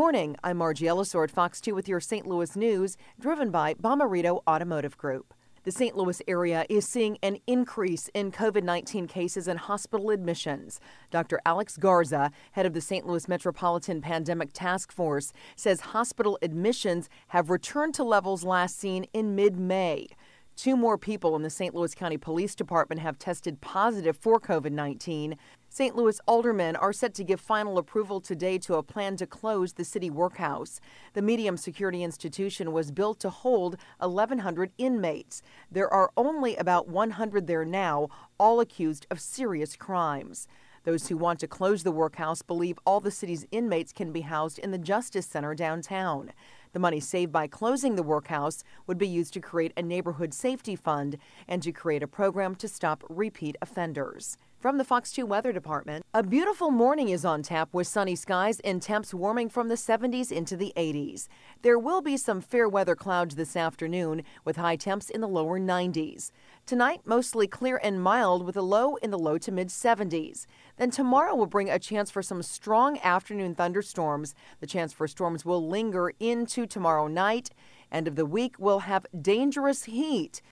Morning, 0.00 0.34
I'm 0.42 0.56
Margie 0.56 0.86
Ellisor 0.86 1.24
at 1.24 1.30
Fox 1.30 1.60
2 1.60 1.74
with 1.74 1.86
your 1.86 2.00
St. 2.00 2.26
Louis 2.26 2.56
news, 2.56 2.96
driven 3.20 3.50
by 3.50 3.74
Bomarito 3.74 4.40
Automotive 4.48 4.96
Group. 4.96 5.34
The 5.64 5.70
St. 5.70 5.94
Louis 5.94 6.22
area 6.26 6.64
is 6.70 6.88
seeing 6.88 7.18
an 7.22 7.36
increase 7.46 8.08
in 8.14 8.32
COVID 8.32 8.62
19 8.62 9.06
cases 9.06 9.46
and 9.46 9.58
hospital 9.58 10.08
admissions. 10.08 10.80
Dr. 11.10 11.38
Alex 11.44 11.76
Garza, 11.76 12.30
head 12.52 12.64
of 12.64 12.72
the 12.72 12.80
St. 12.80 13.06
Louis 13.06 13.28
Metropolitan 13.28 14.00
Pandemic 14.00 14.54
Task 14.54 14.90
Force, 14.90 15.34
says 15.54 15.80
hospital 15.80 16.38
admissions 16.40 17.10
have 17.28 17.50
returned 17.50 17.92
to 17.96 18.02
levels 18.02 18.42
last 18.42 18.80
seen 18.80 19.04
in 19.12 19.34
mid 19.34 19.58
May. 19.58 20.08
Two 20.60 20.76
more 20.76 20.98
people 20.98 21.36
in 21.36 21.42
the 21.42 21.48
St. 21.48 21.74
Louis 21.74 21.94
County 21.94 22.18
Police 22.18 22.54
Department 22.54 23.00
have 23.00 23.18
tested 23.18 23.62
positive 23.62 24.14
for 24.14 24.38
COVID 24.38 24.72
19. 24.72 25.36
St. 25.70 25.96
Louis 25.96 26.20
aldermen 26.28 26.76
are 26.76 26.92
set 26.92 27.14
to 27.14 27.24
give 27.24 27.40
final 27.40 27.78
approval 27.78 28.20
today 28.20 28.58
to 28.58 28.74
a 28.74 28.82
plan 28.82 29.16
to 29.16 29.26
close 29.26 29.72
the 29.72 29.86
city 29.86 30.10
workhouse. 30.10 30.78
The 31.14 31.22
medium 31.22 31.56
security 31.56 32.02
institution 32.02 32.72
was 32.72 32.90
built 32.90 33.20
to 33.20 33.30
hold 33.30 33.78
1,100 34.00 34.72
inmates. 34.76 35.40
There 35.72 35.90
are 35.90 36.10
only 36.14 36.56
about 36.56 36.88
100 36.88 37.46
there 37.46 37.64
now, 37.64 38.08
all 38.38 38.60
accused 38.60 39.06
of 39.10 39.18
serious 39.18 39.76
crimes. 39.76 40.46
Those 40.84 41.08
who 41.08 41.16
want 41.16 41.40
to 41.40 41.46
close 41.46 41.84
the 41.84 41.92
workhouse 41.92 42.42
believe 42.42 42.78
all 42.84 43.00
the 43.00 43.10
city's 43.10 43.46
inmates 43.50 43.92
can 43.92 44.12
be 44.12 44.22
housed 44.22 44.58
in 44.58 44.72
the 44.72 44.78
Justice 44.78 45.26
Center 45.26 45.54
downtown. 45.54 46.32
The 46.72 46.78
money 46.78 47.00
saved 47.00 47.32
by 47.32 47.48
closing 47.48 47.96
the 47.96 48.02
workhouse 48.02 48.62
would 48.86 48.98
be 48.98 49.08
used 49.08 49.32
to 49.34 49.40
create 49.40 49.72
a 49.76 49.82
neighborhood 49.82 50.32
safety 50.32 50.76
fund 50.76 51.18
and 51.48 51.62
to 51.62 51.72
create 51.72 52.02
a 52.02 52.08
program 52.08 52.54
to 52.56 52.68
stop 52.68 53.02
repeat 53.08 53.56
offenders. 53.60 54.36
From 54.60 54.76
the 54.76 54.84
Fox 54.84 55.10
2 55.12 55.24
Weather 55.24 55.52
Department, 55.52 56.04
a 56.12 56.22
beautiful 56.22 56.70
morning 56.70 57.08
is 57.08 57.24
on 57.24 57.42
tap 57.42 57.70
with 57.72 57.86
sunny 57.86 58.14
skies 58.14 58.60
and 58.60 58.82
temps 58.82 59.14
warming 59.14 59.48
from 59.48 59.68
the 59.68 59.74
70s 59.74 60.30
into 60.30 60.54
the 60.54 60.74
80s. 60.76 61.28
There 61.62 61.78
will 61.78 62.02
be 62.02 62.18
some 62.18 62.42
fair 62.42 62.68
weather 62.68 62.94
clouds 62.94 63.36
this 63.36 63.56
afternoon 63.56 64.22
with 64.44 64.56
high 64.56 64.76
temps 64.76 65.08
in 65.08 65.22
the 65.22 65.28
lower 65.28 65.58
90s. 65.58 66.30
Tonight, 66.66 67.00
mostly 67.06 67.46
clear 67.46 67.80
and 67.82 68.02
mild 68.02 68.44
with 68.44 68.54
a 68.54 68.60
low 68.60 68.96
in 68.96 69.10
the 69.10 69.18
low 69.18 69.38
to 69.38 69.50
mid 69.50 69.68
70s. 69.68 70.44
Then 70.76 70.90
tomorrow 70.90 71.34
will 71.34 71.46
bring 71.46 71.70
a 71.70 71.78
chance 71.78 72.10
for 72.10 72.20
some 72.20 72.42
strong 72.42 72.98
afternoon 72.98 73.54
thunderstorms. 73.54 74.34
The 74.60 74.66
chance 74.66 74.92
for 74.92 75.08
storms 75.08 75.42
will 75.42 75.66
linger 75.66 76.12
into 76.20 76.66
tomorrow 76.66 77.06
night. 77.06 77.48
End 77.90 78.06
of 78.06 78.14
the 78.14 78.26
week 78.26 78.56
will 78.58 78.80
have 78.80 79.06
dangerous 79.22 79.84
heat 79.84 80.42